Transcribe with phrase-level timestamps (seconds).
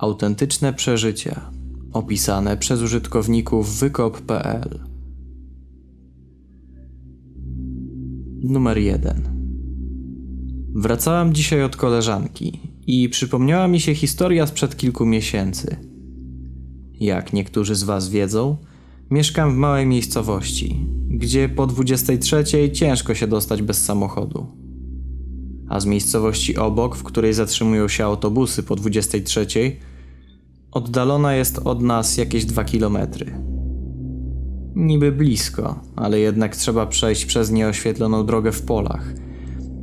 [0.00, 1.50] Autentyczne przeżycia
[1.92, 4.78] opisane przez użytkowników wykop.pl.
[8.42, 9.22] Numer 1.
[10.74, 15.76] Wracałam dzisiaj od koleżanki i przypomniała mi się historia sprzed kilku miesięcy.
[17.00, 18.56] Jak niektórzy z Was wiedzą,
[19.10, 24.46] mieszkam w małej miejscowości, gdzie po 23 ciężko się dostać bez samochodu.
[25.68, 29.46] A z miejscowości obok, w której zatrzymują się autobusy po 23,
[30.72, 33.32] oddalona jest od nas jakieś 2 kilometry.
[34.74, 39.14] Niby blisko, ale jednak trzeba przejść przez nieoświetloną drogę w polach.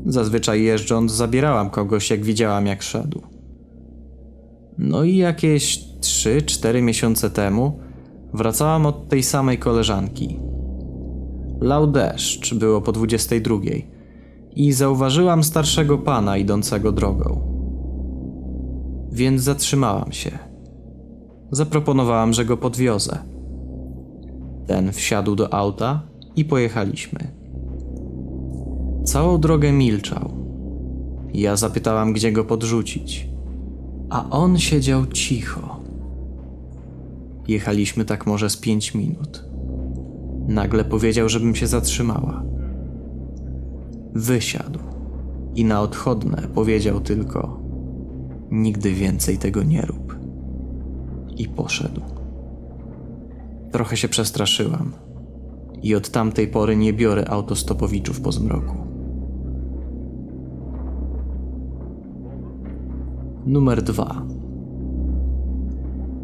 [0.05, 3.21] Zazwyczaj jeżdżąc, zabierałam kogoś, jak widziałam, jak szedł.
[4.77, 7.79] No i jakieś 3-4 miesiące temu
[8.33, 10.39] wracałam od tej samej koleżanki.
[11.61, 13.55] Lał deszcz, było po 22
[14.55, 17.57] i zauważyłam starszego pana idącego drogą.
[19.11, 20.39] Więc zatrzymałam się.
[21.51, 23.17] Zaproponowałam, że go podwiozę.
[24.67, 26.01] Ten wsiadł do auta
[26.35, 27.19] i pojechaliśmy.
[29.05, 30.31] Całą drogę milczał.
[31.33, 33.27] Ja zapytałam, gdzie go podrzucić,
[34.09, 35.79] a on siedział cicho.
[37.47, 39.45] Jechaliśmy tak może z pięć minut.
[40.47, 42.43] Nagle powiedział, żebym się zatrzymała.
[44.13, 44.79] Wysiadł
[45.55, 47.59] i na odchodne powiedział tylko:
[48.51, 50.16] Nigdy więcej tego nie rób.
[51.37, 52.01] I poszedł.
[53.71, 54.93] Trochę się przestraszyłam
[55.81, 58.75] i od tamtej pory nie biorę autostopowiczów po zmroku.
[63.45, 64.25] Numer dwa.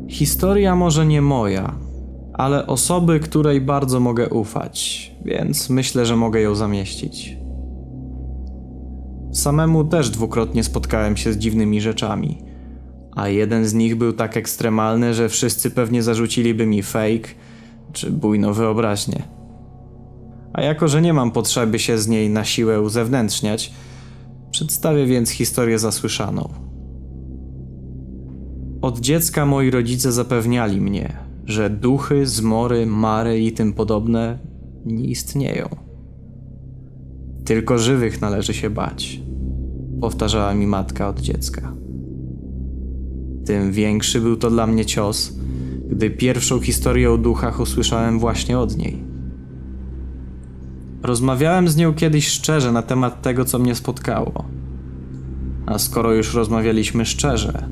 [0.08, 1.76] Historia może nie moja,
[2.34, 7.38] ale osoby, której bardzo mogę ufać, więc myślę, że mogę ją zamieścić.
[9.32, 12.38] Samemu też dwukrotnie spotkałem się z dziwnymi rzeczami,
[13.16, 17.30] a jeden z nich był tak ekstremalny, że wszyscy pewnie zarzuciliby mi fake
[17.94, 19.24] czy bujną wyobraźnię.
[20.54, 23.74] A jako, że nie mam potrzeby się z niej na siłę uzewnętrzniać,
[24.52, 26.50] przedstawię więc historię zasłyszaną.
[28.82, 34.40] Od dziecka moi rodzice zapewniali mnie, że duchy, zmory, mary i tym podobne
[34.86, 35.70] nie istnieją.
[37.46, 39.22] Tylko żywych należy się bać,
[40.02, 41.83] powtarzała mi matka od dziecka.
[43.46, 45.34] Tym większy był to dla mnie cios,
[45.90, 49.04] gdy pierwszą historię o duchach usłyszałem właśnie od niej.
[51.04, 54.46] Rozmawiałem z nią kiedyś szczerze na temat tego, co mnie spotkało.
[55.66, 57.68] A skoro już rozmawialiśmy szczerze,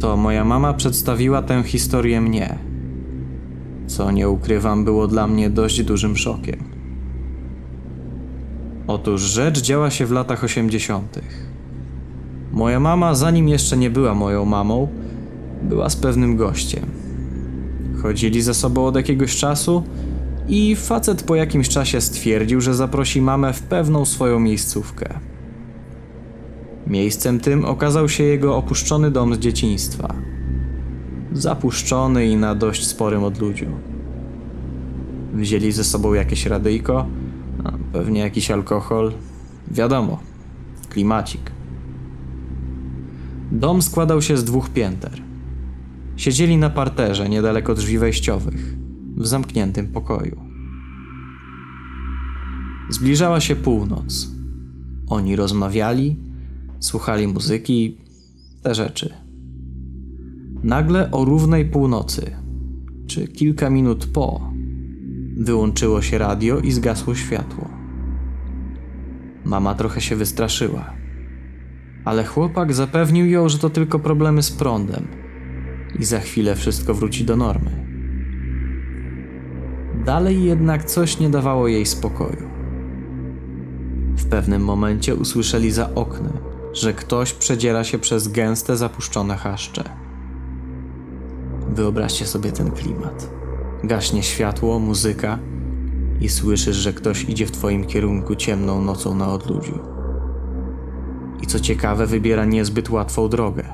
[0.00, 2.58] to moja mama przedstawiła tę historię mnie,
[3.86, 6.64] co nie ukrywam, było dla mnie dość dużym szokiem.
[8.86, 11.20] Otóż rzecz działa się w latach 80.
[12.56, 14.88] Moja mama, zanim jeszcze nie była moją mamą,
[15.62, 16.84] była z pewnym gościem.
[18.02, 19.82] Chodzili ze sobą od jakiegoś czasu
[20.48, 25.20] i facet po jakimś czasie stwierdził, że zaprosi mamę w pewną swoją miejscówkę.
[26.86, 30.14] Miejscem tym okazał się jego opuszczony dom z dzieciństwa.
[31.32, 33.66] Zapuszczony i na dość sporym odludziu.
[35.34, 37.06] Wzięli ze sobą jakieś radyjko,
[37.92, 39.12] pewnie jakiś alkohol.
[39.70, 40.18] Wiadomo,
[40.90, 41.55] klimacik.
[43.56, 45.22] Dom składał się z dwóch pięter.
[46.16, 48.76] Siedzieli na parterze niedaleko drzwi wejściowych,
[49.16, 50.40] w zamkniętym pokoju.
[52.90, 54.30] Zbliżała się północ.
[55.08, 56.16] Oni rozmawiali,
[56.80, 57.96] słuchali muzyki,
[58.62, 59.14] te rzeczy.
[60.62, 62.36] Nagle o równej północy,
[63.06, 64.50] czy kilka minut po,
[65.36, 67.68] wyłączyło się radio i zgasło światło.
[69.44, 70.92] Mama trochę się wystraszyła,
[72.06, 75.06] ale chłopak zapewnił ją, że to tylko problemy z prądem
[75.98, 77.70] i za chwilę wszystko wróci do normy.
[80.04, 82.48] Dalej jednak coś nie dawało jej spokoju.
[84.16, 86.32] W pewnym momencie usłyszeli za oknem,
[86.72, 89.84] że ktoś przedziera się przez gęste, zapuszczone chaszcze.
[91.68, 93.30] Wyobraźcie sobie ten klimat.
[93.84, 95.38] Gaśnie światło, muzyka
[96.20, 99.95] i słyszysz, że ktoś idzie w twoim kierunku ciemną nocą na odludziu.
[101.42, 103.64] I co ciekawe, wybiera niezbyt łatwą drogę,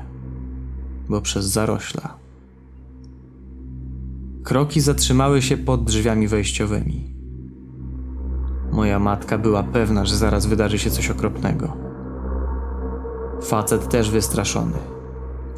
[1.09, 2.23] bo przez zarośla.
[4.43, 7.13] Kroki zatrzymały się pod drzwiami wejściowymi.
[8.71, 11.77] Moja matka była pewna, że zaraz wydarzy się coś okropnego.
[13.41, 14.77] Facet też wystraszony,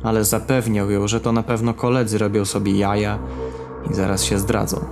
[0.04, 3.20] ale zapewniał ją, że to na pewno koledzy robią sobie jaja
[3.92, 4.86] i zaraz się zdradzą.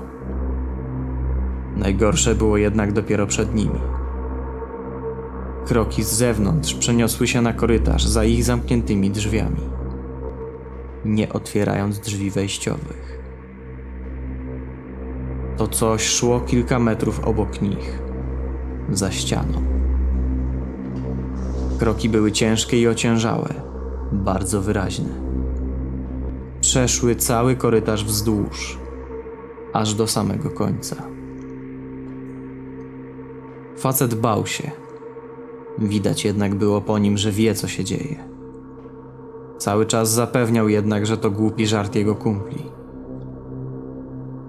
[1.75, 3.79] Najgorsze było jednak dopiero przed nimi.
[5.65, 9.61] Kroki z zewnątrz przeniosły się na korytarz za ich zamkniętymi drzwiami.
[11.05, 13.19] nie otwierając drzwi wejściowych.
[15.57, 17.99] To coś szło kilka metrów obok nich,
[18.91, 19.63] za ścianą.
[21.79, 23.53] Kroki były ciężkie i ociężałe,
[24.11, 25.09] bardzo wyraźne.
[26.61, 28.79] Przeszły cały korytarz wzdłuż,
[29.73, 30.95] aż do samego końca.
[33.77, 34.82] Facet bał się.
[35.87, 38.15] Widać jednak było po nim, że wie, co się dzieje.
[39.57, 42.63] Cały czas zapewniał jednak, że to głupi żart jego kumpli.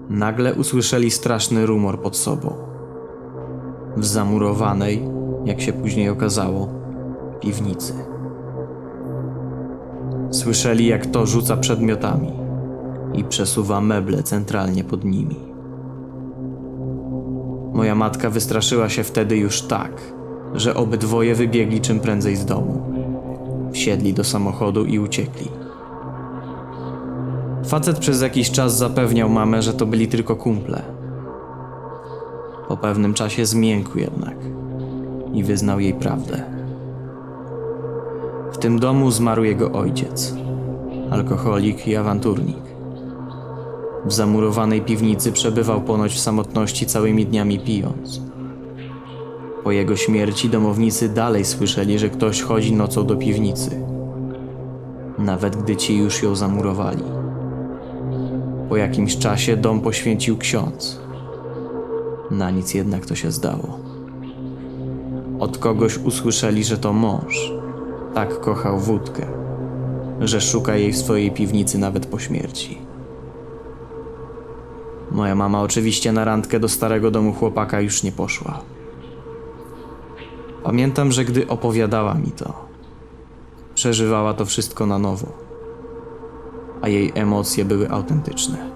[0.09, 2.53] Nagle usłyszeli straszny rumor pod sobą.
[3.97, 5.01] W zamurowanej,
[5.45, 6.67] jak się później okazało,
[7.41, 7.93] piwnicy.
[10.31, 12.31] Słyszeli, jak to rzuca przedmiotami
[13.13, 15.39] i przesuwa meble centralnie pod nimi.
[17.73, 20.01] Moja matka wystraszyła się wtedy już tak,
[20.55, 22.81] że obydwoje wybiegli czym prędzej z domu.
[23.73, 25.47] Wsiedli do samochodu i uciekli.
[27.65, 30.81] Facet przez jakiś czas zapewniał mamę, że to byli tylko kumple.
[32.67, 34.35] Po pewnym czasie zmiękł jednak
[35.33, 36.43] i wyznał jej prawdę.
[38.51, 40.35] W tym domu zmarł jego ojciec,
[41.11, 42.65] alkoholik i awanturnik.
[44.05, 48.21] W zamurowanej piwnicy przebywał ponoć w samotności całymi dniami pijąc.
[49.65, 53.81] Po jego śmierci domownicy dalej słyszeli, że ktoś chodzi nocą do piwnicy,
[55.17, 57.03] nawet gdy ci już ją zamurowali.
[58.69, 60.99] Po jakimś czasie dom poświęcił ksiądz.
[62.31, 63.79] Na nic jednak to się zdało.
[65.39, 67.51] Od kogoś usłyszeli, że to mąż.
[68.13, 69.27] Tak kochał wódkę,
[70.19, 72.77] że szuka jej w swojej piwnicy nawet po śmierci.
[75.11, 78.74] Moja mama oczywiście na randkę do starego domu chłopaka już nie poszła.
[80.65, 82.53] Pamiętam, że gdy opowiadała mi to,
[83.75, 85.27] przeżywała to wszystko na nowo,
[86.81, 88.69] a jej emocje były autentyczne.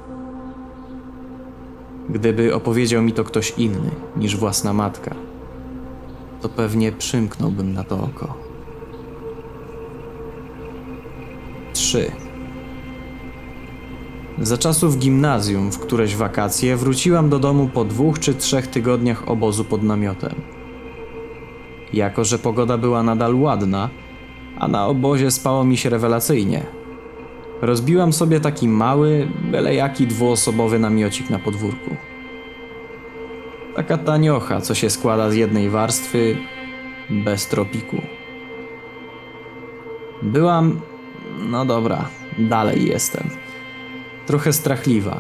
[2.10, 5.16] Gdyby opowiedział mi to ktoś inny niż własna matka,
[6.42, 8.34] to pewnie przymknąłbym na to oko.
[11.74, 12.12] 3.
[14.42, 19.66] Za czasów gimnazjum, w któreś wakacje, wróciłam do domu po dwóch czy trzech tygodniach obozu
[19.66, 20.59] pod namiotem.
[21.94, 23.90] Jako, że pogoda była nadal ładna,
[24.60, 26.66] a na obozie spało mi się rewelacyjnie,
[27.62, 31.96] rozbiłam sobie taki mały, byle jaki dwuosobowy namiocik na podwórku.
[33.76, 36.38] Taka taniocha, co się składa z jednej warstwy,
[37.10, 38.02] bez tropiku.
[40.22, 40.82] Byłam,
[41.50, 42.10] no dobra,
[42.40, 43.30] dalej jestem.
[44.28, 45.20] Trochę strachliwa.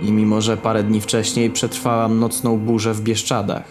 [0.00, 3.64] I mimo, że parę dni wcześniej przetrwałam nocną burzę w Bieszczadach,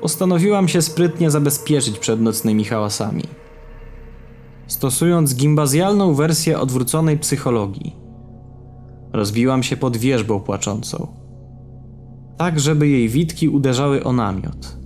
[0.00, 3.24] postanowiłam się sprytnie zabezpieczyć przed nocnymi hałasami.
[4.66, 7.96] Stosując gimbazjalną wersję odwróconej psychologii,
[9.12, 11.06] rozbiłam się pod wierzbą płaczącą,
[12.36, 14.78] tak żeby jej witki uderzały o namiot.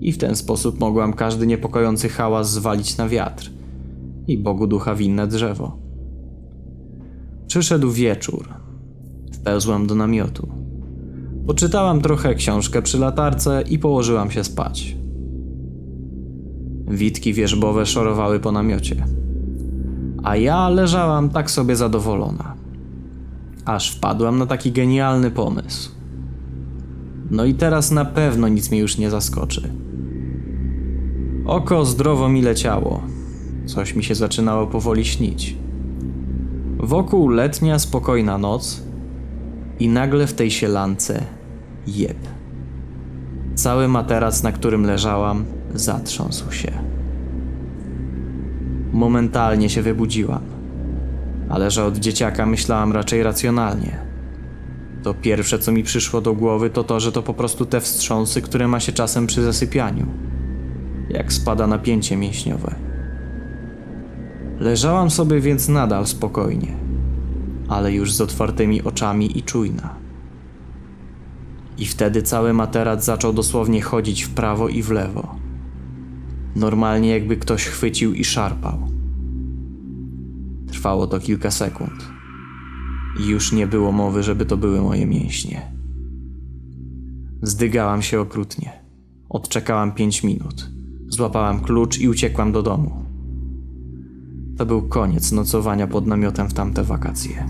[0.00, 3.50] I w ten sposób mogłam każdy niepokojący hałas zwalić na wiatr
[4.26, 5.78] i Bogu ducha winne drzewo.
[7.46, 8.48] Przyszedł wieczór.
[9.32, 10.59] Wpełzłam do namiotu.
[11.50, 14.96] Poczytałam trochę książkę przy latarce i położyłam się spać.
[16.88, 19.06] Witki wierzbowe szorowały po namiocie.
[20.22, 22.54] A ja leżałam tak sobie zadowolona.
[23.64, 25.90] Aż wpadłam na taki genialny pomysł.
[27.30, 29.72] No i teraz na pewno nic mnie już nie zaskoczy.
[31.46, 33.02] Oko zdrowo mi leciało.
[33.66, 35.56] Coś mi się zaczynało powoli śnić.
[36.78, 38.82] Wokół letnia, spokojna noc
[39.80, 41.39] i nagle w tej sielance
[41.96, 42.18] jeb.
[43.54, 45.44] Cały materac, na którym leżałam,
[45.74, 46.72] zatrząsł się.
[48.92, 50.42] Momentalnie się wybudziłam,
[51.48, 53.98] ale że od dzieciaka myślałam raczej racjonalnie.
[55.02, 58.42] To pierwsze, co mi przyszło do głowy, to to, że to po prostu te wstrząsy,
[58.42, 60.06] które ma się czasem przy zasypianiu,
[61.10, 62.74] jak spada napięcie mięśniowe.
[64.58, 66.74] Leżałam sobie więc nadal spokojnie,
[67.68, 69.99] ale już z otwartymi oczami i czujna.
[71.80, 75.34] I wtedy cały materac zaczął dosłownie chodzić w prawo i w lewo.
[76.56, 78.78] Normalnie jakby ktoś chwycił i szarpał.
[80.66, 82.10] Trwało to kilka sekund.
[83.20, 85.72] I już nie było mowy, żeby to były moje mięśnie.
[87.42, 88.72] Zdygałam się okrutnie.
[89.28, 90.70] Odczekałam pięć minut.
[91.08, 93.04] Złapałam klucz i uciekłam do domu.
[94.56, 97.46] To był koniec nocowania pod namiotem w tamte wakacje.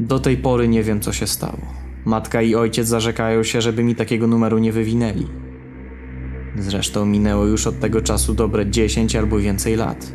[0.00, 1.58] Do tej pory nie wiem, co się stało.
[2.04, 5.26] Matka i ojciec zarzekają się, żeby mi takiego numeru nie wywinęli.
[6.58, 10.12] Zresztą minęło już od tego czasu dobre 10 albo więcej lat.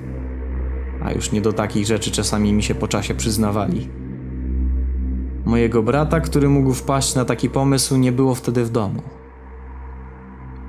[1.03, 3.89] a już nie do takich rzeczy czasami mi się po czasie przyznawali.
[5.45, 9.01] Mojego brata, który mógł wpaść na taki pomysł, nie było wtedy w domu.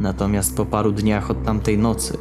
[0.00, 2.18] Natomiast po paru dniach od tamtej nocy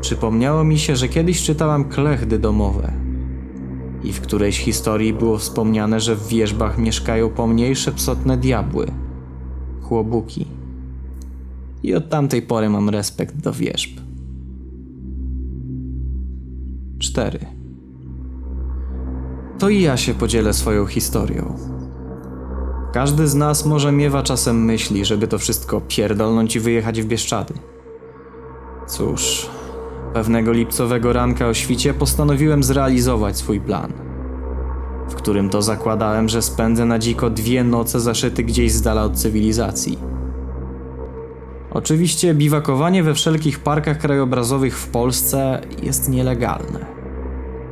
[0.00, 2.92] przypomniało mi się, że kiedyś czytałam klechdy domowe
[4.04, 8.86] i w którejś historii było wspomniane, że w wierzbach mieszkają pomniejsze psotne diabły,
[9.82, 10.46] chłobuki.
[11.82, 13.90] I od tamtej pory mam respekt do wierzb.
[16.98, 17.38] 4.
[19.58, 21.56] To i ja się podzielę swoją historią.
[22.92, 27.54] Każdy z nas może miewa czasem myśli, żeby to wszystko pierdolnąć i wyjechać w Bieszczady.
[28.86, 29.50] Cóż,
[30.14, 33.92] pewnego lipcowego ranka o świcie postanowiłem zrealizować swój plan,
[35.08, 39.14] w którym to zakładałem, że spędzę na dziko dwie noce zaszyty gdzieś z dala od
[39.14, 39.98] cywilizacji.
[41.70, 46.86] Oczywiście biwakowanie we wszelkich parkach krajobrazowych w Polsce jest nielegalne,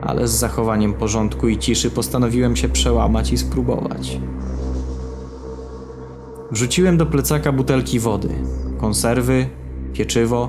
[0.02, 4.20] ale z zachowaniem porządku i ciszy postanowiłem się przełamać i spróbować.
[6.50, 8.28] Wrzuciłem do plecaka butelki wody,
[8.78, 9.46] konserwy,
[9.92, 10.48] pieczywo,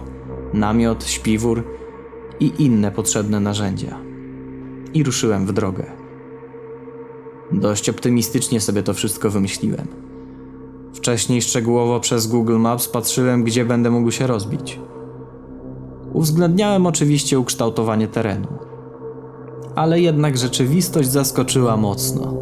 [0.53, 1.63] namiot, śpiwór
[2.41, 3.97] i inne potrzebne narzędzia.
[4.93, 5.83] I ruszyłem w drogę.
[7.51, 9.87] Dość optymistycznie sobie to wszystko wymyśliłem.
[10.93, 14.79] Wcześniej szczegółowo przez Google Maps patrzyłem, gdzie będę mógł się rozbić.
[16.13, 18.47] Uwzględniałem oczywiście ukształtowanie terenu,
[19.75, 22.33] ale jednak rzeczywistość zaskoczyła mocno.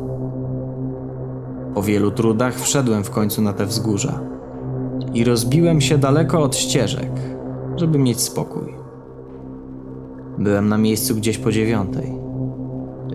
[1.73, 4.19] Po wielu trudach wszedłem w końcu na te wzgórza
[5.13, 7.11] i rozbiłem się daleko od ścieżek,
[7.75, 8.78] żeby mieć spokój.
[10.39, 12.11] Byłem na miejscu gdzieś po dziewiątej,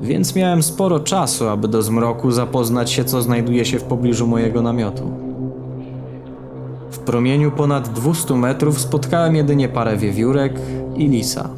[0.02, 4.62] więc miałem sporo czasu, aby do zmroku zapoznać się, co znajduje się w pobliżu mojego
[4.62, 5.10] namiotu.
[6.90, 10.60] W promieniu ponad 200 metrów spotkałem jedynie parę wiewiórek
[10.96, 11.48] i lisa.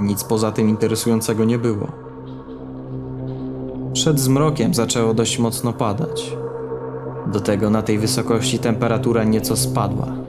[0.00, 1.86] Nic poza tym interesującego nie było.
[3.92, 6.36] Przed zmrokiem zaczęło dość mocno padać.
[7.32, 10.25] Do tego na tej wysokości temperatura nieco spadła.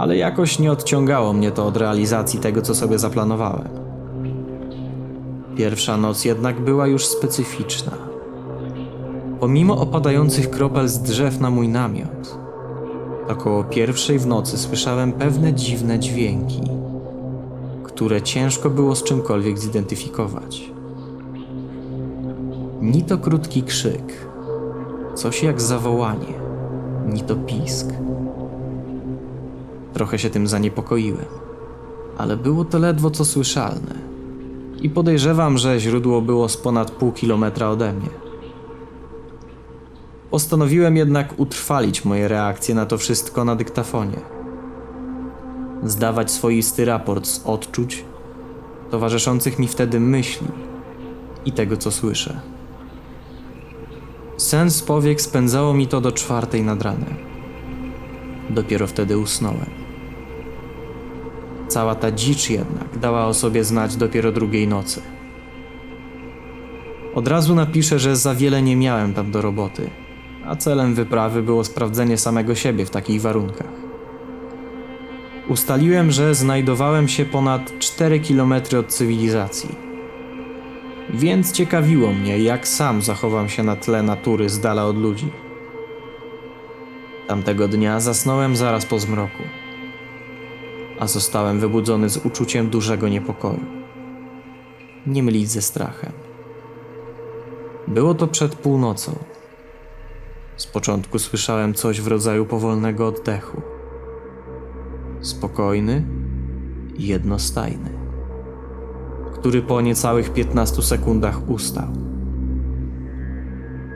[0.00, 3.68] Ale jakoś nie odciągało mnie to od realizacji tego, co sobie zaplanowałem.
[5.56, 7.92] Pierwsza noc jednak była już specyficzna.
[9.40, 12.38] Pomimo opadających kropel z drzew na mój namiot,
[13.28, 16.62] około pierwszej w nocy słyszałem pewne dziwne dźwięki,
[17.84, 20.70] które ciężko było z czymkolwiek zidentyfikować.
[22.82, 24.26] Ni to krótki krzyk,
[25.14, 26.34] coś jak zawołanie,
[27.12, 27.86] ni to pisk.
[29.92, 31.26] Trochę się tym zaniepokoiłem,
[32.18, 34.10] ale było to ledwo co słyszalne
[34.82, 38.08] i podejrzewam, że źródło było z ponad pół kilometra ode mnie.
[40.30, 44.20] Postanowiłem jednak utrwalić moje reakcje na to wszystko na dyktafonie.
[45.82, 48.04] Zdawać swoisty raport z odczuć,
[48.90, 50.46] towarzyszących mi wtedy myśli
[51.44, 52.40] i tego, co słyszę.
[54.36, 57.14] Sens powiek spędzało mi to do czwartej nad ranem.
[58.50, 59.79] Dopiero wtedy usnąłem.
[61.70, 65.02] Cała ta dzicz jednak dała o sobie znać dopiero drugiej nocy.
[67.14, 69.90] Od razu napiszę, że za wiele nie miałem tam do roboty,
[70.46, 73.72] a celem wyprawy było sprawdzenie samego siebie w takich warunkach.
[75.48, 79.90] Ustaliłem, że znajdowałem się ponad 4 km od cywilizacji
[81.14, 85.28] więc ciekawiło mnie, jak sam zachowam się na tle natury z dala od ludzi.
[87.26, 89.42] Tamtego dnia zasnąłem zaraz po zmroku,
[91.00, 93.64] a zostałem wybudzony z uczuciem dużego niepokoju.
[95.06, 96.12] Nie mylić ze strachem.
[97.88, 99.18] Było to przed północą.
[100.56, 103.62] Z początku słyszałem coś w rodzaju powolnego oddechu.
[105.20, 106.04] Spokojny
[106.98, 108.00] i jednostajny
[109.40, 111.88] który po niecałych 15 sekundach ustał.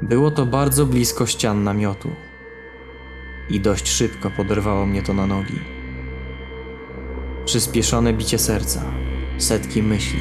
[0.02, 2.08] Było to bardzo blisko ścian namiotu
[3.50, 5.73] i dość szybko poderwało mnie to na nogi.
[7.44, 8.82] Przyspieszone bicie serca,
[9.38, 10.20] setki myśli.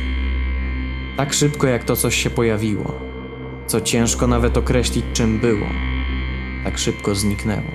[1.17, 2.99] Tak szybko jak to coś się pojawiło,
[3.67, 5.67] co ciężko nawet określić czym było,
[6.63, 7.71] tak szybko zniknęło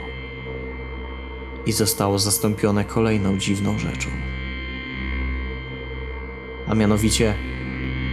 [1.66, 4.10] i zostało zastąpione kolejną dziwną rzeczą
[6.68, 7.34] a mianowicie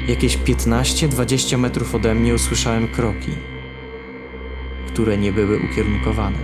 [0.07, 3.31] jakieś 15-20 metrów ode mnie usłyszałem kroki,
[4.87, 6.37] które nie były ukierunkowane.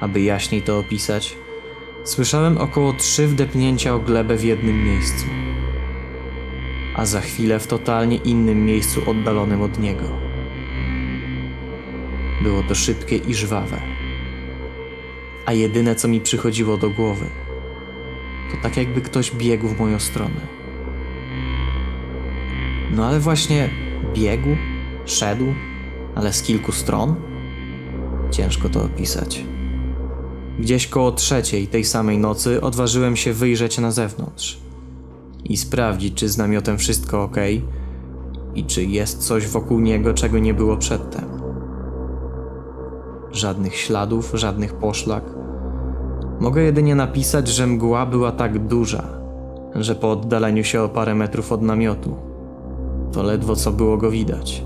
[0.00, 1.36] Aby jaśniej to opisać,
[2.04, 5.26] słyszałem około trzy wdepnięcia o glebę w jednym miejscu,
[6.96, 10.04] a za chwilę w totalnie innym miejscu oddalonym od niego.
[12.42, 13.80] Było to szybkie i żwawe,
[15.46, 17.26] a jedyne co mi przychodziło do głowy–
[18.50, 20.40] to tak jakby ktoś biegł w moją stronę.
[22.90, 23.70] No ale właśnie
[24.14, 24.56] biegł,
[25.04, 25.54] szedł,
[26.14, 27.14] ale z kilku stron?
[28.30, 29.44] Ciężko to opisać.
[30.58, 34.58] Gdzieś koło trzeciej tej samej nocy odważyłem się wyjrzeć na zewnątrz
[35.44, 37.36] i sprawdzić, czy z namiotem wszystko ok
[38.54, 41.24] i czy jest coś wokół niego, czego nie było przedtem.
[43.32, 45.24] Żadnych śladów, żadnych poszlak.
[46.40, 49.04] Mogę jedynie napisać, że mgła była tak duża,
[49.74, 52.16] że po oddaleniu się o parę metrów od namiotu,
[53.12, 54.64] to ledwo co było go widać.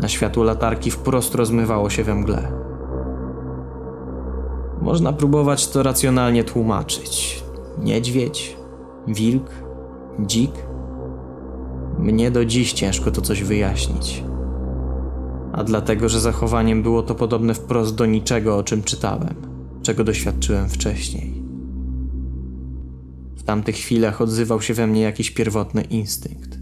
[0.00, 2.57] Na światło latarki wprost rozmywało się we mgle.
[4.88, 7.42] Można próbować to racjonalnie tłumaczyć.
[7.82, 8.56] Niedźwiedź,
[9.08, 9.50] wilk,
[10.20, 10.50] dzik.
[11.98, 14.24] Mnie do dziś ciężko to coś wyjaśnić.
[15.52, 19.34] A dlatego, że zachowaniem było to podobne wprost do niczego, o czym czytałem,
[19.82, 21.42] czego doświadczyłem wcześniej.
[23.36, 26.58] W tamtych chwilach odzywał się we mnie jakiś pierwotny instynkt,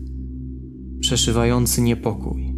[1.00, 2.54] przeszywający niepokój,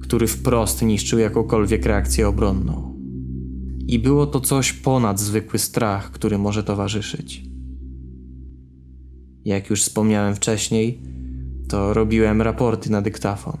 [0.00, 2.85] który wprost niszczył jakąkolwiek reakcję obronną.
[3.86, 7.42] I było to coś ponad zwykły strach, który może towarzyszyć.
[9.44, 11.02] Jak już wspomniałem wcześniej,
[11.68, 13.56] to robiłem raporty na dyktafon.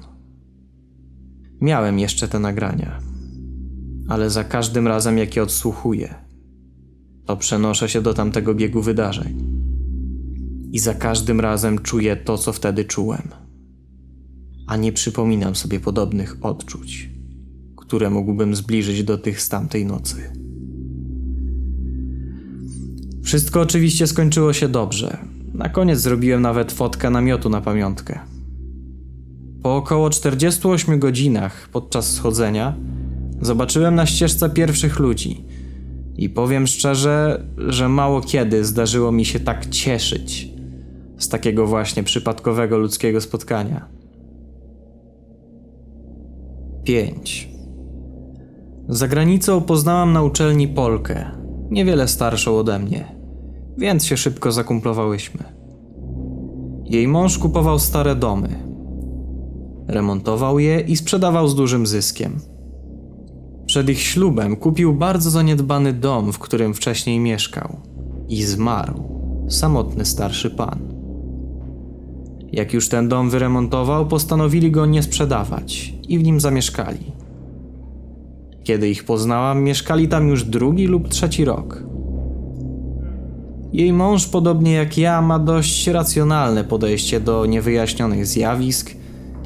[1.60, 3.00] Miałem jeszcze te nagrania,
[4.08, 6.14] ale za każdym razem, jak je odsłuchuję,
[7.24, 9.56] to przenoszę się do tamtego biegu wydarzeń.
[10.72, 13.28] I za każdym razem czuję to, co wtedy czułem.
[14.66, 17.10] A nie przypominam sobie podobnych odczuć,
[17.86, 20.16] które mógłbym zbliżyć do tych z tamtej nocy.
[23.22, 25.18] Wszystko oczywiście skończyło się dobrze
[25.56, 28.18] na koniec zrobiłem nawet fotkę namiotu na pamiątkę.
[29.62, 32.74] Po około 48 godzinach podczas schodzenia
[33.40, 35.44] zobaczyłem na ścieżce pierwszych ludzi
[36.16, 40.48] i powiem szczerze, że mało kiedy zdarzyło mi się tak cieszyć
[41.18, 43.88] z takiego właśnie przypadkowego ludzkiego spotkania.
[46.84, 47.55] 5.
[48.88, 51.30] Za granicą poznałam na uczelni Polkę,
[51.70, 53.16] niewiele starszą ode mnie
[53.78, 55.44] więc się szybko zakumplowałyśmy.
[56.84, 58.48] Jej mąż kupował stare domy.
[59.88, 62.40] Remontował je i sprzedawał z dużym zyskiem.
[63.66, 67.76] Przed ich ślubem kupił bardzo zaniedbany dom, w którym wcześniej mieszkał.
[68.28, 69.02] I zmarł.
[69.48, 70.78] Samotny starszy pan.
[72.52, 77.12] Jak już ten dom wyremontował, postanowili go nie sprzedawać i w nim zamieszkali.
[78.66, 81.82] Kiedy ich poznałam, mieszkali tam już drugi lub trzeci rok.
[83.72, 88.90] Jej mąż, podobnie jak ja, ma dość racjonalne podejście do niewyjaśnionych zjawisk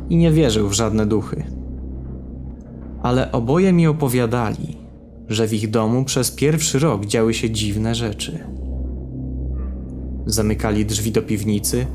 [0.09, 1.42] i nie wierzył w żadne duchy.
[3.02, 4.76] Ale oboje mi opowiadali,
[5.28, 8.38] że w ich domu przez pierwszy rok działy się dziwne rzeczy.
[10.26, 11.87] Zamykali drzwi do piwnicy,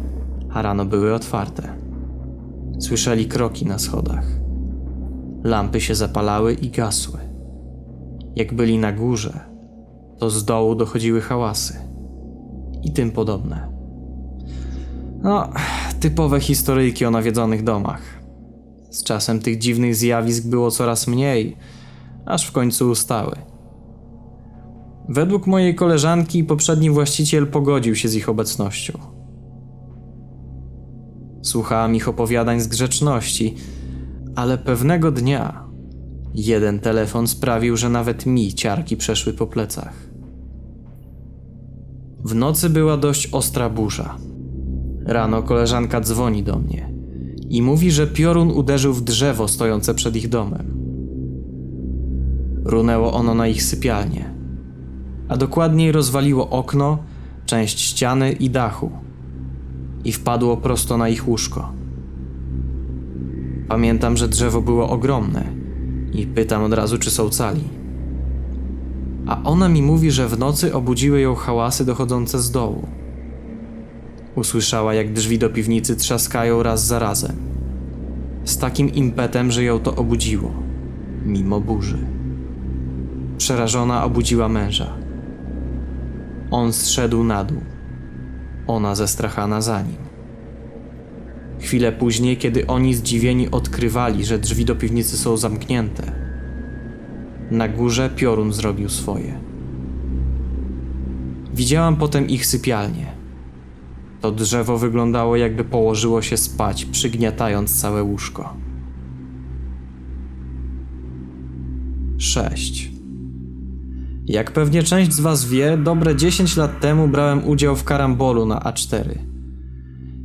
[0.54, 1.70] a rano były otwarte.
[2.80, 4.45] Słyszeli kroki na schodach.
[5.46, 7.20] Lampy się zapalały i gasły.
[8.36, 9.40] Jak byli na górze,
[10.18, 11.74] to z dołu dochodziły hałasy
[12.84, 13.74] i tym podobne.
[15.24, 15.50] No,
[16.00, 18.02] typowe historyjki o nawiedzonych domach.
[18.90, 21.58] Z czasem tych dziwnych zjawisk było coraz mniej,
[22.26, 23.36] aż w końcu ustały.
[25.10, 29.00] Według mojej koleżanki poprzedni właściciel pogodził się z ich obecnością.
[31.42, 33.56] Słuchałam ich opowiadań z grzeczności,
[34.36, 35.64] ale pewnego dnia
[36.36, 39.94] jeden telefon sprawił, że nawet mi ciarki przeszły po plecach.
[42.26, 44.18] W nocy była dość ostra burza.
[45.06, 46.94] Rano koleżanka dzwoni do mnie
[47.50, 50.76] i mówi, że piorun uderzył w drzewo stojące przed ich domem.
[52.64, 54.34] Runęło ono na ich sypialnię,
[55.28, 56.98] a dokładniej rozwaliło okno,
[57.46, 58.92] część ściany i dachu
[60.06, 61.85] i wpadło prosto na ich łóżko.
[63.68, 65.44] Pamiętam, że drzewo było ogromne
[66.14, 67.64] i pytam od razu, czy są cali
[69.28, 72.88] a ona mi mówi, że w nocy obudziły ją hałasy dochodzące z dołu.
[74.36, 77.36] Usłyszała, jak drzwi do piwnicy trzaskają raz za razem.
[78.44, 80.52] Z takim impetem, że ją to obudziło,
[81.26, 81.98] mimo burzy.
[83.38, 84.94] Przerażona obudziła męża.
[86.52, 87.62] On zszedł na dół,
[88.68, 90.05] ona zestrachana za nim.
[91.66, 96.12] Chwilę później, kiedy oni zdziwieni odkrywali, że drzwi do piwnicy są zamknięte,
[97.52, 99.40] na górze piorun zrobił swoje.
[101.54, 103.06] Widziałam potem ich sypialnię.
[104.22, 108.54] To drzewo wyglądało, jakby położyło się spać, przygniatając całe łóżko.
[112.18, 112.92] 6.
[114.26, 118.60] Jak pewnie część z Was wie, dobre 10 lat temu brałem udział w karambolu na
[118.60, 119.35] A4.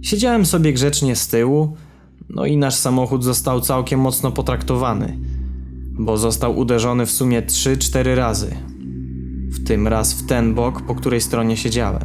[0.02, 1.76] Siedziałem sobie grzecznie z tyłu,
[2.28, 5.18] no i nasz samochód został całkiem mocno potraktowany,
[5.92, 8.56] bo został uderzony w sumie 3-4 razy.
[9.48, 12.04] W tym raz w ten bok, po której stronie siedziałem.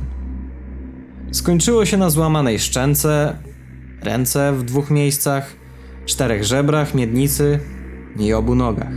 [1.32, 3.38] Skończyło się na złamanej szczęce,
[4.04, 5.56] ręce w dwóch miejscach,
[6.06, 7.60] czterech żebrach, miednicy
[8.20, 8.94] i obu nogach.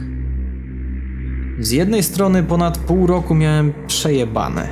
[1.59, 4.69] Z jednej strony ponad pół roku miałem przejebane,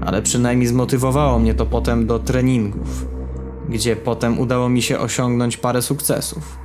[0.00, 3.06] ale przynajmniej zmotywowało mnie to potem do treningów,
[3.70, 6.58] gdzie potem udało mi się osiągnąć parę sukcesów.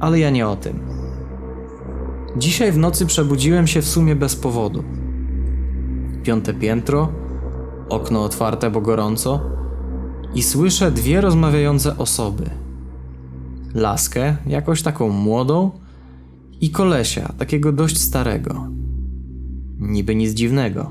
[0.00, 0.80] Ale ja nie o tym.
[2.36, 4.84] Dzisiaj w nocy przebudziłem się w sumie bez powodu.
[6.22, 7.12] Piąte piętro,
[7.88, 9.40] okno otwarte, bo gorąco,
[10.34, 12.50] i słyszę dwie rozmawiające osoby.
[13.74, 15.70] Laskę, jakoś taką młodą,
[16.60, 18.66] i kolesia, takiego dość starego.
[19.78, 20.90] Niby nic dziwnego.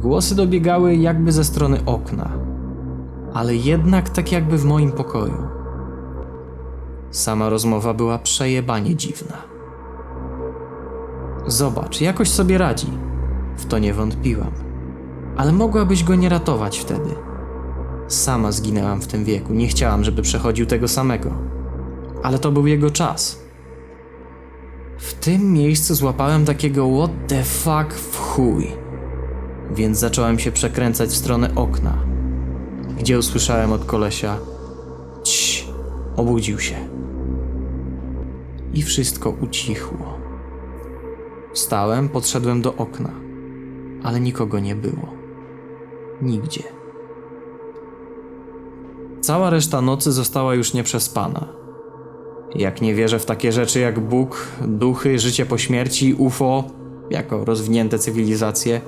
[0.00, 2.30] Głosy dobiegały jakby ze strony okna,
[3.34, 5.48] ale jednak tak jakby w moim pokoju.
[7.10, 9.36] Sama rozmowa była przejebanie dziwna.
[11.46, 12.90] Zobacz, jakoś sobie radzi.
[13.56, 14.52] W to nie wątpiłam.
[15.36, 17.10] Ale mogłabyś go nie ratować wtedy.
[18.08, 21.30] Sama zginęłam w tym wieku, nie chciałam, żeby przechodził tego samego.
[22.22, 23.42] Ale to był jego czas.
[24.98, 28.72] W tym miejscu złapałem takiego what the fuck w chuj.
[29.70, 31.98] Więc zacząłem się przekręcać w stronę okna,
[32.98, 34.38] gdzie usłyszałem od kolesia
[35.22, 35.66] Cii,
[36.16, 36.74] obudził się.
[38.74, 40.18] I wszystko ucichło.
[41.54, 43.10] Wstałem, podszedłem do okna,
[44.02, 45.08] ale nikogo nie było.
[46.22, 46.62] Nigdzie.
[49.20, 51.48] Cała reszta nocy została już nieprzespana.
[52.54, 56.64] Jak nie wierzę w takie rzeczy jak Bóg, duchy, życie po śmierci, UFO,
[57.10, 58.80] jako rozwinięte cywilizacje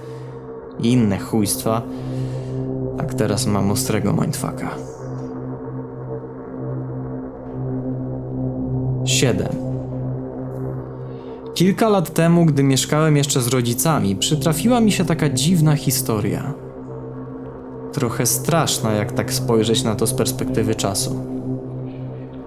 [0.80, 1.82] i inne chujstwa,
[2.98, 4.70] tak teraz mam ostrego mindfucka.
[9.04, 9.48] 7.
[11.54, 16.54] Kilka lat temu, gdy mieszkałem jeszcze z rodzicami, przytrafiła mi się taka dziwna historia.
[17.92, 21.20] Trochę straszna, jak tak spojrzeć na to z perspektywy czasu.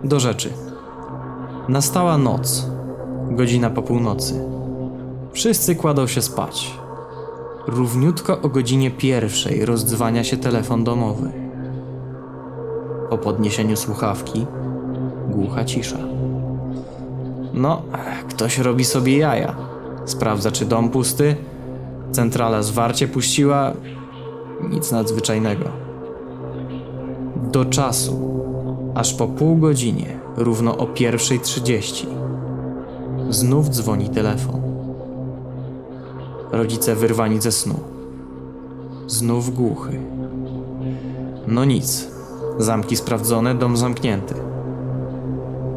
[0.03, 0.49] Do rzeczy.
[1.69, 2.69] Nastała noc,
[3.31, 4.41] godzina po północy.
[5.31, 6.73] Wszyscy kładą się spać.
[7.67, 11.31] Równiutko o godzinie pierwszej rozdzwania się telefon domowy.
[13.09, 14.45] Po podniesieniu słuchawki
[15.29, 15.97] głucha cisza.
[17.53, 17.81] No,
[18.29, 19.55] ktoś robi sobie jaja.
[20.05, 21.35] Sprawdza, czy dom pusty.
[22.11, 23.73] Centrala zwarcie puściła.
[24.69, 25.65] Nic nadzwyczajnego.
[27.51, 28.19] Do czasu,
[28.95, 32.07] aż po pół godzinie, równo o pierwszej trzydzieści,
[33.29, 34.76] znów dzwoni telefon.
[36.51, 37.79] Rodzice wyrwani ze snu.
[39.07, 39.99] Znów głuchy.
[41.47, 42.07] No nic.
[42.57, 44.35] Zamki sprawdzone, dom zamknięty.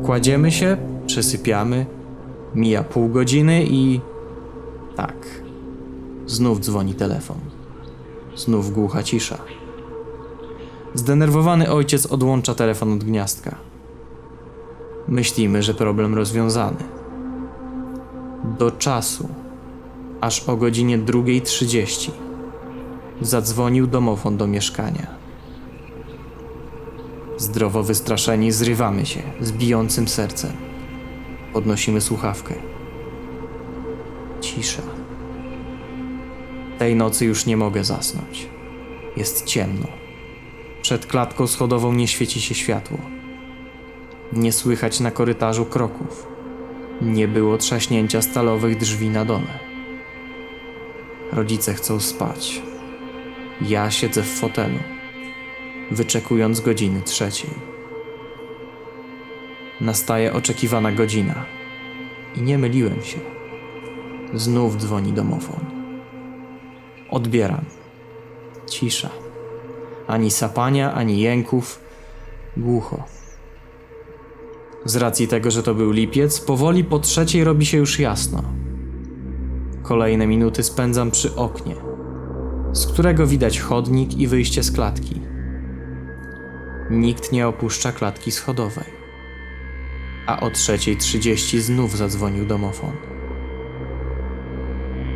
[0.05, 1.87] Kładziemy się, przesypiamy.
[2.55, 4.01] Mija pół godziny i.
[4.97, 5.27] Tak.
[6.27, 7.37] Znów dzwoni telefon.
[8.37, 9.39] Znów głucha cisza.
[10.95, 13.57] Zdenerwowany ojciec odłącza telefon od gniazdka.
[15.09, 16.85] Myślimy, że problem rozwiązany.
[18.59, 19.29] Do czasu,
[20.21, 22.11] aż o godzinie 2.30
[23.21, 25.07] zadzwonił domofon do mieszkania.
[27.37, 30.53] Zdrowo wystraszeni zrywamy się z bijącym sercem.
[31.53, 32.55] Podnosimy słuchawkę.
[34.41, 34.83] Cisza.
[36.79, 38.49] Tej nocy już nie mogę zasnąć.
[39.17, 39.87] Jest ciemno.
[40.83, 42.99] Przed klatką schodową nie świeci się światło.
[44.33, 46.27] Nie słychać na korytarzu kroków.
[47.03, 49.70] Nie było trzaśnięcia stalowych drzwi na dole.
[51.33, 52.63] Rodzice chcą spać.
[53.61, 54.79] Ja siedzę w fotelu,
[55.91, 57.51] wyczekując godziny trzeciej.
[59.81, 61.45] Nastaje oczekiwana godzina
[62.37, 63.19] i nie myliłem się.
[64.35, 65.65] Znów dzwoni domofon.
[67.11, 67.65] Odbieram.
[68.67, 69.11] Cisza.
[70.07, 71.81] Ani sapania, ani jęków.
[72.57, 73.05] Głucho.
[74.85, 78.43] Z racji tego, że to był lipiec, powoli po trzeciej robi się już jasno.
[79.91, 81.75] Kolejne minuty spędzam przy oknie,
[82.73, 85.21] z którego widać chodnik i wyjście z klatki.
[86.91, 88.85] Nikt nie opuszcza klatki schodowej.
[90.27, 92.93] A o trzeciej trzydzieści znów zadzwonił domofon.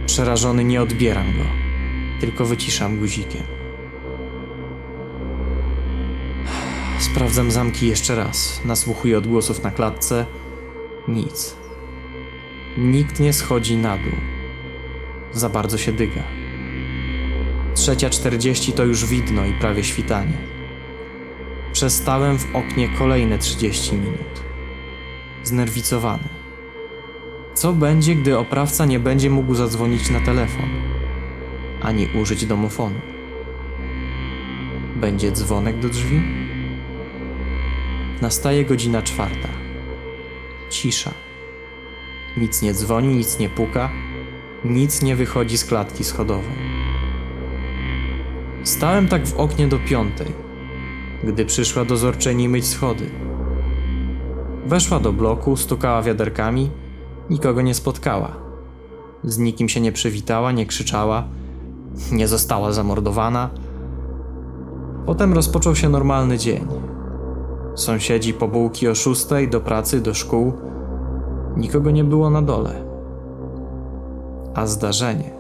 [0.07, 1.45] Przerażony nie odbieram go,
[2.21, 3.43] tylko wyciszam guzikiem.
[6.99, 8.61] Sprawdzam zamki jeszcze raz.
[8.65, 10.27] Nasłuchuję odgłosów na klatce.
[11.09, 11.57] Nic.
[12.79, 14.44] Nikt nie schodzi na dół.
[15.35, 16.23] Za bardzo się dyga.
[17.75, 20.39] Trzecia czterdzieści to już widno i prawie świtanie.
[21.73, 24.45] Przestałem w oknie kolejne 30 minut.
[25.43, 26.29] Znerwicowany.
[27.55, 30.69] Co będzie, gdy oprawca nie będzie mógł zadzwonić na telefon,
[31.83, 33.01] ani użyć domofonu?
[34.97, 36.23] Będzie dzwonek do drzwi?
[38.21, 39.49] Nastaje godzina czwarta.
[40.71, 41.11] Cisza.
[42.37, 43.91] Nic nie dzwoni, nic nie puka,
[44.65, 46.75] nic nie wychodzi z klatki schodowej.
[48.65, 50.33] Stałem tak w oknie do piątej,
[51.25, 53.11] gdy przyszła dozorczeni myć schody.
[54.67, 56.71] Weszła do bloku, stukała wiaderkami,
[57.31, 58.33] nikogo nie spotkała.
[59.25, 61.25] Z nikim się nie przywitała, nie krzyczała,
[62.13, 63.51] nie została zamordowana.
[65.07, 66.67] Potem rozpoczął się normalny dzień.
[67.75, 70.53] Sąsiedzi po bułki o szóstej do pracy, do szkół.
[71.57, 72.94] Nikogo nie było na dole.
[74.55, 75.31] A zdarzenie.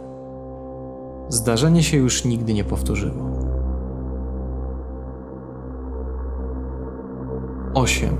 [1.28, 3.34] Zdarzenie się już nigdy nie powtórzyło.
[7.74, 8.16] 8.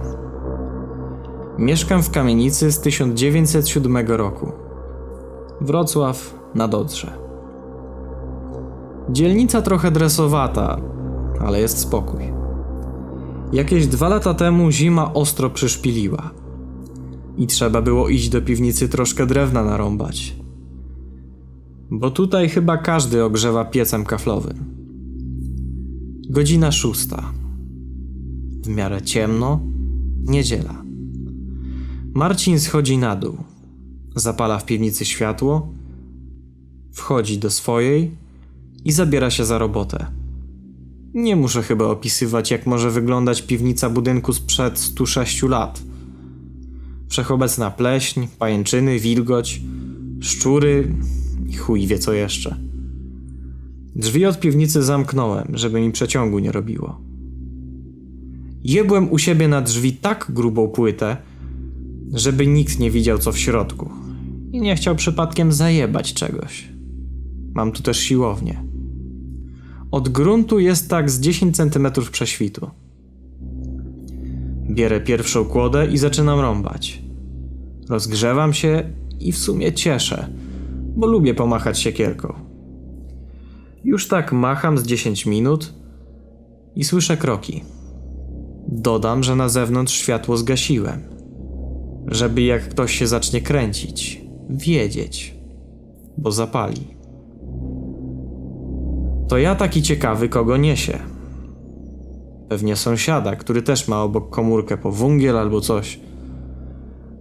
[1.58, 4.52] Mieszkam w kamienicy z 1907 roku.
[5.60, 7.12] Wrocław nad Odrze.
[9.10, 10.76] Dzielnica trochę dresowata,
[11.40, 12.32] ale jest spokój.
[13.52, 16.30] Jakieś dwa lata temu zima ostro przyszpiliła.
[17.36, 20.43] I trzeba było iść do piwnicy troszkę drewna narąbać.
[21.90, 24.64] Bo tutaj chyba każdy ogrzewa piecem kaflowym.
[26.30, 27.32] Godzina szósta.
[28.62, 29.60] W miarę ciemno,
[30.22, 30.82] niedziela.
[32.14, 33.36] Marcin schodzi na dół.
[34.16, 35.72] Zapala w piwnicy światło,
[36.92, 38.10] wchodzi do swojej
[38.84, 40.06] i zabiera się za robotę.
[41.14, 45.82] Nie muszę chyba opisywać, jak może wyglądać piwnica budynku sprzed 106 lat.
[47.08, 49.60] Wszechobecna pleśń, pajęczyny, wilgoć,
[50.20, 50.94] szczury
[51.54, 52.56] i chuj wie co jeszcze.
[53.96, 57.00] Drzwi od piwnicy zamknąłem, żeby mi przeciągu nie robiło.
[58.64, 61.16] Jebłem u siebie na drzwi tak grubą płytę,
[62.12, 63.90] żeby nikt nie widział co w środku
[64.52, 66.68] i nie chciał przypadkiem zajebać czegoś.
[67.54, 68.64] Mam tu też siłownię.
[69.90, 72.70] Od gruntu jest tak z 10 cm prześwitu.
[74.70, 77.02] Bierę pierwszą kłodę i zaczynam rąbać.
[77.88, 78.90] Rozgrzewam się
[79.20, 80.28] i w sumie cieszę,
[80.96, 82.34] bo lubię pomachać siekierką.
[83.84, 85.74] Już tak macham z 10 minut
[86.76, 87.64] i słyszę kroki.
[88.68, 91.02] Dodam, że na zewnątrz światło zgasiłem,
[92.06, 95.34] żeby jak ktoś się zacznie kręcić, wiedzieć,
[96.18, 96.94] bo zapali.
[99.28, 100.98] To ja taki ciekawy, kogo niesie.
[102.48, 106.00] Pewnie sąsiada, który też ma obok komórkę po wungiel albo coś.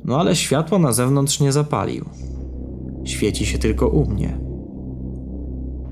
[0.05, 2.05] No ale światło na zewnątrz nie zapalił.
[3.03, 4.37] Świeci się tylko u mnie.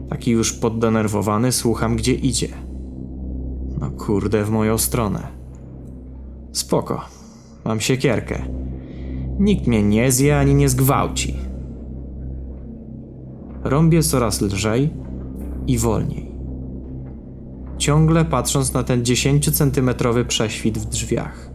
[0.09, 2.47] Taki już poddenerwowany słucham, gdzie idzie.
[3.79, 5.27] No kurde, w moją stronę.
[6.51, 7.01] Spoko.
[7.65, 8.41] Mam siekierkę.
[9.39, 11.35] Nikt mnie nie zje ani nie zgwałci.
[13.63, 14.89] Rąbię coraz lżej
[15.67, 16.31] i wolniej.
[17.77, 21.51] Ciągle patrząc na ten 10-centymetrowy prześwit w drzwiach.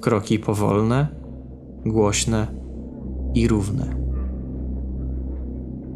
[0.00, 1.08] Kroki powolne,
[1.86, 2.46] głośne
[3.34, 3.96] i równe.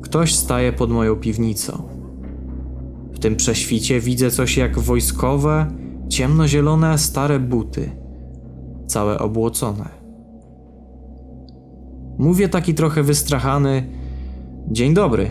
[0.02, 1.82] Ktoś staje pod moją piwnicą.
[3.12, 5.66] W tym prześwicie widzę coś jak wojskowe,
[6.08, 7.90] ciemnozielone, stare buty,
[8.86, 9.88] całe obłocone.
[12.18, 13.88] Mówię taki trochę wystrachany:
[14.70, 15.30] Dzień dobry.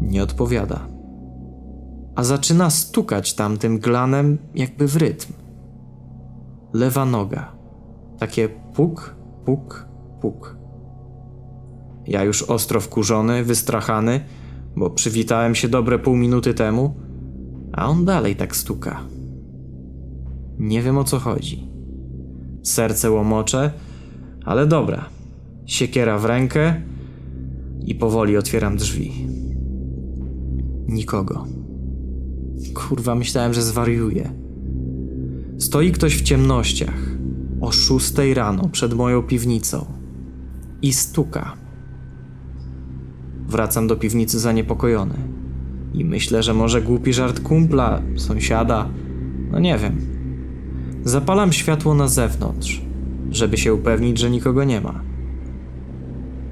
[0.00, 0.88] Nie odpowiada.
[2.14, 5.32] A zaczyna stukać tamtym glanem, jakby w rytm.
[6.72, 7.52] Lewa noga.
[8.18, 9.88] Takie puk, puk,
[10.20, 10.57] puk.
[12.08, 14.20] Ja już ostro wkurzony, wystrachany,
[14.76, 16.96] bo przywitałem się dobre pół minuty temu,
[17.72, 19.00] a on dalej tak stuka.
[20.58, 21.68] Nie wiem o co chodzi.
[22.62, 23.72] Serce łomocze,
[24.44, 25.08] ale dobra.
[25.66, 26.82] Siekiera w rękę
[27.84, 29.12] i powoli otwieram drzwi.
[30.88, 31.44] Nikogo.
[32.74, 34.32] Kurwa, myślałem, że zwariuję.
[35.58, 37.16] Stoi ktoś w ciemnościach
[37.60, 39.86] o szóstej rano przed moją piwnicą
[40.82, 41.67] i stuka.
[43.48, 45.14] Wracam do piwnicy zaniepokojony
[45.94, 48.88] i myślę, że może głupi żart kumpla, sąsiada,
[49.50, 50.00] no nie wiem.
[51.04, 52.82] Zapalam światło na zewnątrz,
[53.30, 55.00] żeby się upewnić, że nikogo nie ma.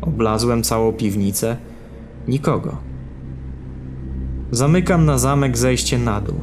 [0.01, 1.57] Oblazłem całą piwnicę,
[2.29, 2.77] nikogo.
[4.51, 6.41] Zamykam na zamek zejście na dół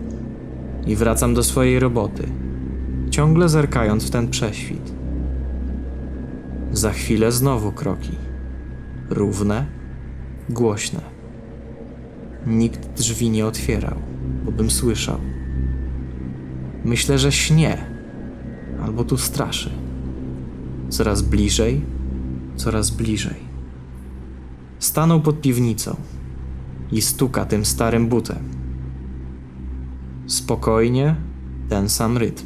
[0.87, 2.23] i wracam do swojej roboty,
[3.09, 4.93] ciągle zerkając w ten prześwit.
[6.71, 8.11] Za chwilę znowu kroki.
[9.09, 9.65] Równe,
[10.49, 11.01] Głośne.
[12.47, 13.95] Nikt drzwi nie otwierał,
[14.45, 15.17] bo bym słyszał.
[16.86, 17.77] Myślę, że śnie,
[18.84, 19.69] albo tu straszy.
[20.89, 21.82] Coraz bliżej,
[22.56, 23.36] coraz bliżej.
[24.79, 25.95] Stanął pod piwnicą
[26.91, 28.49] i stuka tym starym butem.
[30.27, 31.15] Spokojnie,
[31.69, 32.45] ten sam rytm.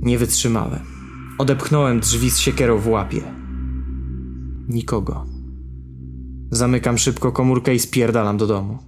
[0.00, 0.80] Nie wytrzymałem.
[1.38, 3.37] Odepchnąłem drzwi z siekierą w łapie.
[4.68, 5.26] Nikogo.
[6.50, 8.78] Zamykam szybko komórkę i spierdalam do domu.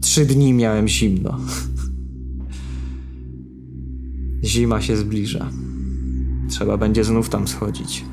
[0.00, 1.38] Trzy dni miałem zimno.
[4.44, 5.50] Zima się zbliża.
[6.48, 8.04] Trzeba będzie znów tam schodzić.